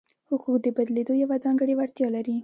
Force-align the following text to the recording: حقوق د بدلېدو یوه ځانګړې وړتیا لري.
حقوق 0.29 0.55
د 0.61 0.67
بدلېدو 0.77 1.13
یوه 1.23 1.37
ځانګړې 1.43 1.73
وړتیا 1.79 2.07
لري. 2.15 2.35